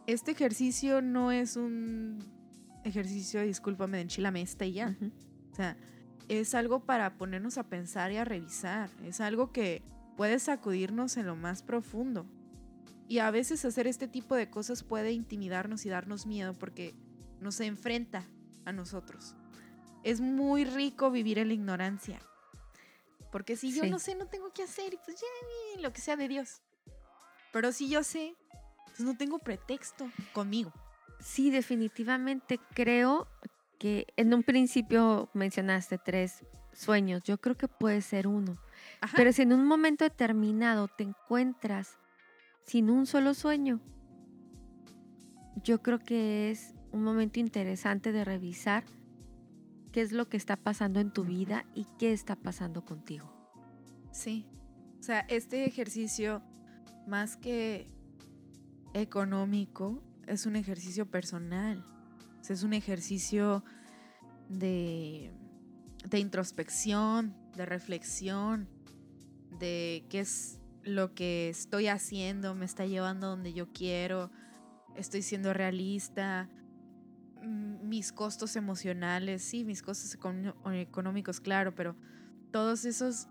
[0.06, 2.39] este ejercicio no es un
[2.84, 4.96] ejercicio, discúlpame, de enchilame esta y ya.
[5.52, 5.76] O sea,
[6.28, 8.90] es algo para ponernos a pensar y a revisar.
[9.04, 9.82] Es algo que
[10.16, 12.26] puede sacudirnos en lo más profundo.
[13.08, 16.94] Y a veces hacer este tipo de cosas puede intimidarnos y darnos miedo porque
[17.40, 18.24] nos enfrenta
[18.64, 19.34] a nosotros.
[20.04, 22.20] Es muy rico vivir en la ignorancia.
[23.32, 23.90] Porque si yo Sí.
[23.90, 26.62] no sé, no tengo que hacer y pues ya, lo que sea de Dios.
[27.52, 28.34] Pero si yo sé,
[28.86, 30.72] pues no tengo pretexto conmigo.
[31.20, 33.28] Sí, definitivamente creo
[33.78, 37.22] que en un principio mencionaste tres sueños.
[37.22, 38.58] Yo creo que puede ser uno.
[39.00, 39.14] Ajá.
[39.16, 41.98] Pero si en un momento determinado te encuentras
[42.64, 43.80] sin un solo sueño,
[45.62, 48.84] yo creo que es un momento interesante de revisar
[49.92, 53.30] qué es lo que está pasando en tu vida y qué está pasando contigo.
[54.12, 54.46] Sí.
[54.98, 56.42] O sea, este ejercicio,
[57.06, 57.90] más que
[58.94, 61.84] económico, es un ejercicio personal.
[62.48, 63.64] Es un ejercicio
[64.48, 65.32] de,
[66.08, 68.68] de introspección, de reflexión,
[69.58, 74.30] de qué es lo que estoy haciendo, me está llevando donde yo quiero,
[74.96, 76.48] estoy siendo realista,
[77.42, 80.16] mm, mis costos emocionales, sí, mis costos
[80.72, 81.94] económicos, claro, pero
[82.50, 83.28] todos esos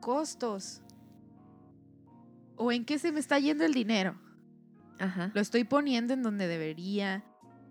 [0.00, 0.82] costos.
[2.56, 4.27] ¿O en qué se me está yendo el dinero?
[4.98, 5.30] Ajá.
[5.34, 7.24] Lo estoy poniendo en donde debería.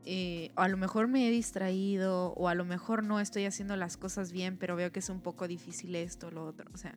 [0.09, 3.75] eh, o a lo mejor me he distraído, o a lo mejor no estoy haciendo
[3.75, 6.69] las cosas bien, pero veo que es un poco difícil esto, lo otro.
[6.73, 6.95] O sea,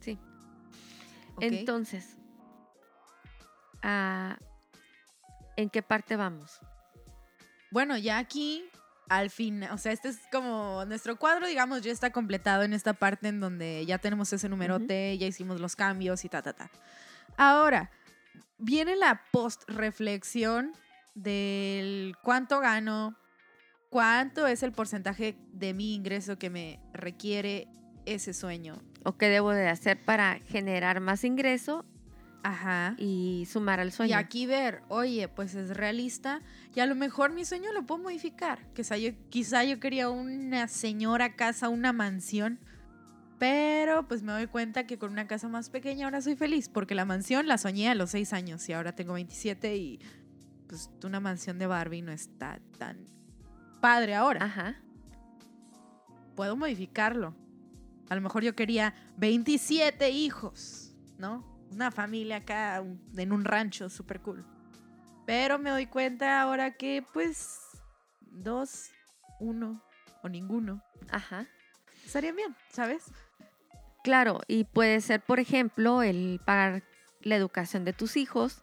[0.00, 0.18] Sí.
[1.40, 2.18] Entonces,
[3.82, 4.36] ah,
[5.56, 6.60] ¿en qué parte vamos?
[7.70, 8.64] Bueno, ya aquí,
[9.08, 12.92] al fin, o sea, este es como nuestro cuadro, digamos, ya está completado en esta
[12.92, 16.70] parte en donde ya tenemos ese numerote, ya hicimos los cambios y ta, ta, ta.
[17.36, 17.90] Ahora,
[18.58, 20.72] viene la post-reflexión
[21.14, 23.16] del cuánto gano,
[23.90, 27.68] cuánto es el porcentaje de mi ingreso que me requiere
[28.06, 28.82] ese sueño.
[29.04, 31.84] ¿O qué debo de hacer para generar más ingreso
[32.42, 32.94] Ajá.
[32.98, 34.10] y sumar al sueño?
[34.10, 36.40] Y aquí ver, oye, pues es realista
[36.74, 38.60] y a lo mejor mi sueño lo puedo modificar.
[38.74, 42.58] Quizá yo, quizá yo quería una señora casa, una mansión,
[43.38, 46.94] pero pues me doy cuenta que con una casa más pequeña ahora soy feliz, porque
[46.94, 50.00] la mansión la soñé a los 6 años y ahora tengo 27 y
[50.68, 53.06] pues una mansión de Barbie no está tan
[53.80, 54.44] padre ahora.
[54.44, 54.76] Ajá.
[56.36, 57.34] Puedo modificarlo.
[58.08, 61.44] A lo mejor yo quería 27 hijos, ¿no?
[61.70, 62.84] Una familia acá
[63.16, 64.44] en un rancho súper cool.
[65.26, 67.58] Pero me doy cuenta ahora que pues
[68.20, 68.90] dos,
[69.40, 69.82] uno
[70.22, 71.46] o ninguno Ajá.
[72.04, 73.04] Estarían bien, ¿sabes?
[74.02, 76.82] Claro, y puede ser, por ejemplo, el pagar
[77.22, 78.62] la educación de tus hijos,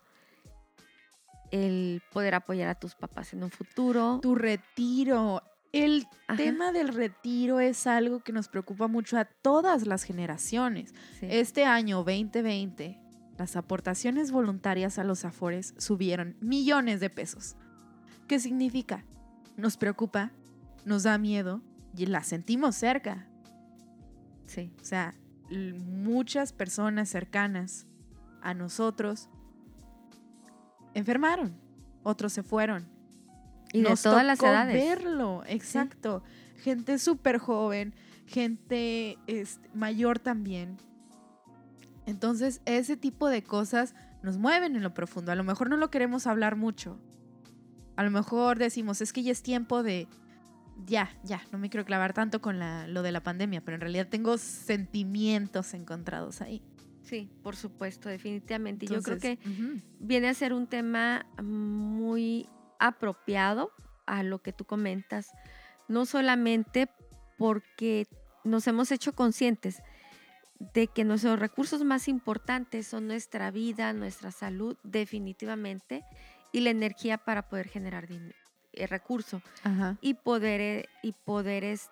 [1.50, 4.20] el poder apoyar a tus papás en un futuro.
[4.22, 5.42] Tu retiro.
[5.72, 10.94] El Ajá, tema del retiro es algo que nos preocupa mucho a todas las generaciones.
[11.18, 11.26] sí.
[11.30, 12.98] Este año 2020,
[13.38, 17.56] las aportaciones voluntarias a los Afores subieron millones de pesos.
[18.28, 19.04] ¿Qué significa?
[19.56, 20.30] Nos preocupa,
[20.84, 21.62] nos da miedo
[21.96, 23.26] y la sentimos cerca.
[24.46, 24.72] Sí.
[24.80, 25.14] O sea,
[25.50, 27.86] muchas personas cercanas
[28.40, 29.28] a nosotros
[30.94, 31.54] enfermaron,
[32.02, 32.88] otros se fueron.
[33.72, 34.74] Y de Nos todas las edades.
[34.74, 36.22] verlo, exacto.
[36.58, 37.94] Gente súper joven,
[38.26, 40.76] gente este, mayor también.
[42.06, 45.32] Entonces, ese tipo de cosas nos mueven en lo profundo.
[45.32, 46.98] A lo mejor no lo queremos hablar mucho.
[47.96, 50.08] A lo mejor decimos, es que ya es tiempo de...
[50.86, 53.80] Ya, ya, no me quiero clavar tanto con la- lo de la pandemia, pero en
[53.80, 56.62] realidad tengo sentimientos encontrados ahí.
[57.02, 58.86] Sí, por supuesto, definitivamente.
[58.86, 63.72] Y Yo creo que Entonces, viene a ser un tema muy apropiado
[64.06, 65.30] a lo que tú comentas,
[65.88, 66.88] no solamente
[67.38, 68.06] porque
[68.44, 69.82] nos hemos hecho conscientes
[70.74, 76.04] de que nuestros recursos más importantes son nuestra vida, nuestra salud, definitivamente,
[76.52, 78.34] y la energía para poder generar din- eh,
[78.88, 79.98] recurso Ajá.
[80.00, 81.90] y poder, eh, y poder es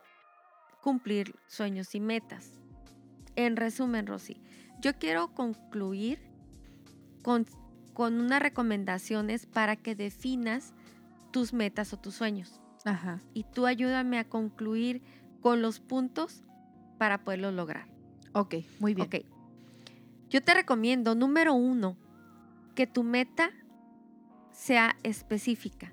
[0.80, 2.52] cumplir sueños y metas.
[3.36, 4.36] En resumen, Rosy,
[4.80, 6.18] yo quiero concluir
[7.22, 7.46] con,
[7.94, 10.74] con unas recomendaciones para que definas
[11.30, 12.60] tus metas o tus sueños.
[12.84, 13.22] Ajá.
[13.34, 15.02] Y tú ayúdame a concluir
[15.40, 16.44] con los puntos
[16.98, 17.86] para poderlo lograr.
[18.32, 19.06] Ok, muy bien.
[19.06, 19.26] Ok.
[20.28, 21.96] Yo te recomiendo, número uno,
[22.74, 23.50] que tu meta
[24.52, 25.92] sea específica.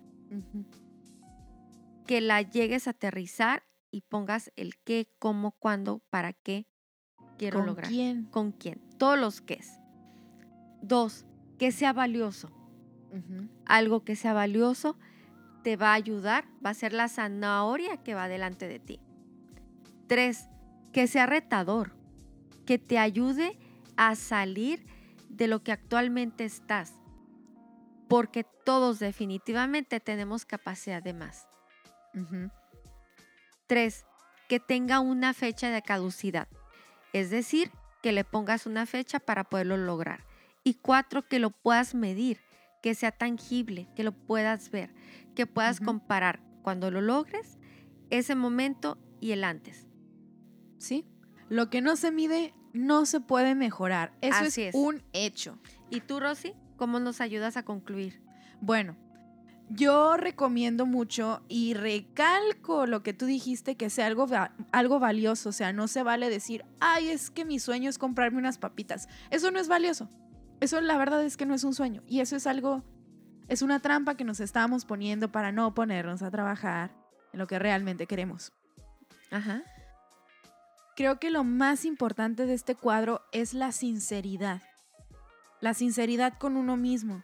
[2.05, 6.67] Que la llegues a aterrizar y pongas el qué, cómo, cuándo, para qué
[7.37, 7.89] quiero ¿Con lograr.
[7.89, 8.25] quién?
[8.25, 8.81] ¿Con quién?
[8.97, 9.79] Todos los qués.
[10.81, 11.25] Dos,
[11.57, 12.51] que sea valioso.
[13.65, 14.97] Algo que sea valioso
[15.63, 18.99] te va a ayudar, va a ser la zanahoria que va delante de ti.
[20.07, 20.47] Tres,
[20.93, 21.93] que sea retador,
[22.65, 23.57] que te ayude
[23.95, 24.85] a salir
[25.29, 26.93] de lo que actualmente estás,
[28.07, 31.47] porque todos definitivamente tenemos capacidad de más.
[33.67, 34.05] Tres,
[34.47, 36.47] que tenga una fecha de caducidad,
[37.13, 40.25] es decir, que le pongas una fecha para poderlo lograr.
[40.63, 42.39] Y cuatro, que lo puedas medir,
[42.81, 44.93] que sea tangible, que lo puedas ver,
[45.35, 47.57] que puedas comparar cuando lo logres
[48.09, 49.87] ese momento y el antes.
[50.77, 51.05] ¿Sí?
[51.49, 54.13] Lo que no se mide no se puede mejorar.
[54.21, 54.75] Eso Así es, es.
[54.75, 55.57] un hecho.
[55.89, 58.21] ¿Y tú, Rosy, cómo nos ayudas a concluir?
[58.61, 58.95] Bueno,
[59.69, 64.27] yo recomiendo mucho y recalco lo que tú dijiste, que sea algo,
[64.71, 65.49] algo valioso.
[65.49, 69.09] O sea, no se vale decir, ay, es que mi sueño es comprarme unas papitas.
[69.29, 70.09] Eso no es valioso.
[70.61, 72.01] Eso la verdad es que no es un sueño.
[72.07, 72.83] Y eso es algo,
[73.49, 76.95] es una trampa que nos estamos poniendo para no ponernos a trabajar
[77.33, 78.53] en lo que realmente queremos.
[79.31, 79.63] Ajá.
[80.95, 84.61] Creo que lo más importante de este cuadro es la sinceridad.
[85.61, 87.23] La sinceridad con uno mismo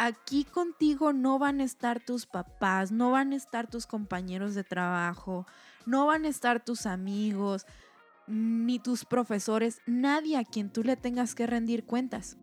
[0.00, 4.64] aquí contigo no van a estar tus papás, no van a estar tus compañeros de
[4.64, 5.46] trabajo,
[5.84, 7.66] no van a estar tus amigos,
[8.26, 12.38] ni tus profesores, nadie a quien tú le tengas que rendir cuentas.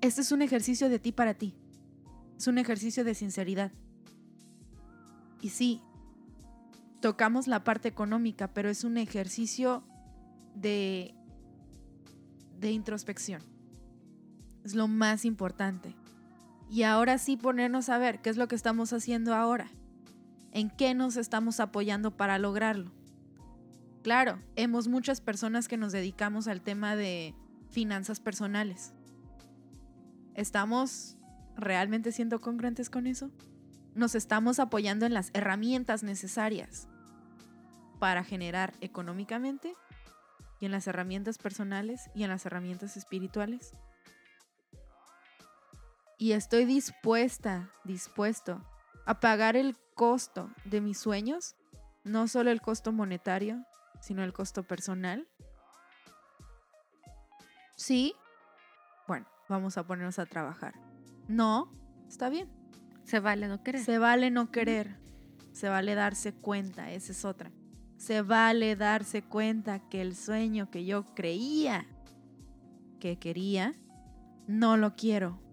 [0.00, 1.54] Este es un ejercicio de ti para ti.
[2.36, 3.70] Es un ejercicio de sinceridad.
[5.40, 5.80] Y sí,
[7.00, 9.84] tocamos la parte económica, pero es un ejercicio
[10.56, 11.14] de,
[12.58, 13.55] de introspección.
[14.66, 15.94] Es lo más importante.
[16.68, 19.70] Y ahora sí ponernos a ver qué es lo que estamos haciendo ahora.
[20.50, 22.90] ¿En qué nos estamos apoyando para lograrlo?
[24.02, 27.32] Claro, hemos muchas personas que nos dedicamos al tema de
[27.70, 28.92] finanzas personales.
[30.34, 31.16] ¿Estamos
[31.54, 33.30] realmente siendo congruentes con eso?
[33.94, 36.88] Nos estamos apoyando en las herramientas necesarias
[38.00, 39.76] para generar económicamente
[40.58, 43.72] y en las herramientas personales y en las herramientas espirituales
[46.18, 48.62] y estoy dispuesta, dispuesto
[49.04, 51.56] a pagar el costo de mis sueños,
[52.04, 53.64] no solo el costo monetario,
[54.00, 55.28] sino el costo personal.
[57.76, 58.14] Sí,
[59.06, 60.74] bueno, vamos a ponernos a trabajar.
[61.28, 61.72] No,
[62.08, 62.48] está bien.
[63.04, 63.84] Se vale no querer.
[63.84, 64.96] Se vale no querer.
[65.52, 67.50] Se vale darse cuenta, esa es otra.
[67.96, 71.86] Se vale darse cuenta que el sueño que yo creía
[73.00, 73.74] que quería,
[74.46, 75.45] no lo quiero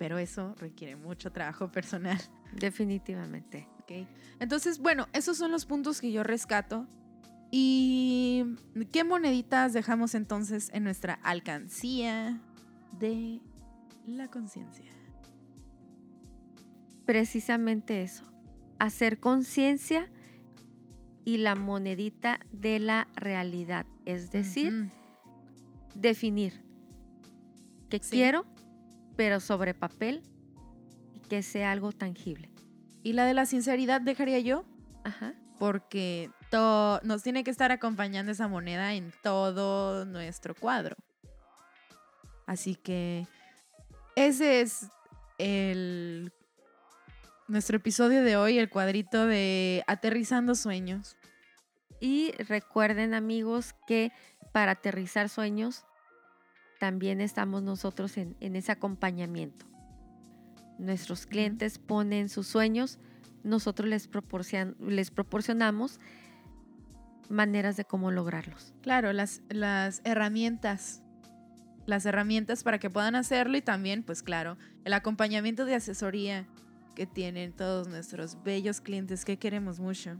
[0.00, 2.18] pero eso requiere mucho trabajo personal.
[2.58, 3.68] Definitivamente.
[3.82, 4.08] Okay.
[4.38, 6.88] Entonces, bueno, esos son los puntos que yo rescato.
[7.50, 8.56] ¿Y
[8.92, 12.40] qué moneditas dejamos entonces en nuestra alcancía
[12.98, 13.42] de
[14.06, 14.90] la conciencia?
[17.04, 18.24] Precisamente eso,
[18.78, 20.10] hacer conciencia
[21.26, 24.90] y la monedita de la realidad, es decir,
[25.94, 26.64] definir
[27.90, 28.46] qué quiero,
[29.20, 30.22] pero sobre papel
[31.14, 32.50] y que sea algo tangible.
[33.02, 34.64] Y la de la sinceridad dejaría yo,
[35.04, 35.34] Ajá.
[35.58, 36.30] porque
[37.02, 40.96] nos tiene que estar acompañando esa moneda en todo nuestro cuadro.
[42.46, 43.26] Así que
[44.16, 44.88] ese es
[45.36, 46.32] el
[47.46, 51.18] nuestro episodio de hoy, el cuadrito de aterrizando sueños.
[52.00, 54.12] Y recuerden amigos que
[54.52, 55.84] para aterrizar sueños
[56.80, 59.66] también estamos nosotros en, ese acompañamiento.
[60.78, 62.98] Nuestros clientes ponen sus sueños,
[63.44, 64.08] nosotros les,
[64.80, 66.00] les proporcionamos
[67.28, 68.72] maneras de cómo lograrlos.
[68.80, 71.02] Claro, las, las herramientas,
[71.84, 74.56] las herramientas para que puedan hacerlo y también, pues claro,
[74.86, 76.48] el acompañamiento de asesoría
[76.96, 80.18] que tienen todos nuestros bellos clientes que queremos mucho.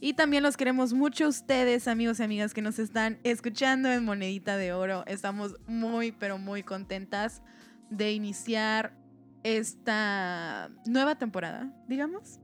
[0.00, 4.56] Y también los queremos mucho ustedes, amigos y amigas que nos están escuchando en Monedita
[4.56, 5.04] de Oro.
[5.06, 7.42] Estamos muy, pero muy contentas
[7.90, 8.96] de iniciar
[9.42, 12.40] esta nueva temporada, digamos.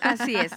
[0.00, 0.52] así es.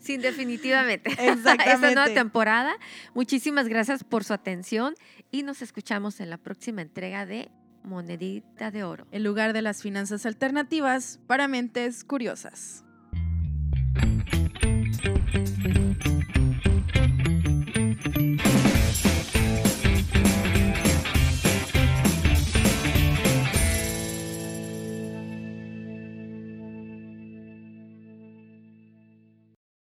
[0.00, 1.10] Sí, definitivamente.
[1.10, 1.64] Exactamente.
[1.72, 2.76] Esta nueva temporada.
[3.14, 4.94] Muchísimas gracias por su atención
[5.32, 7.50] y nos escuchamos en la próxima entrega de
[7.82, 9.08] Monedita de Oro.
[9.10, 12.85] El lugar de las finanzas alternativas para mentes curiosas.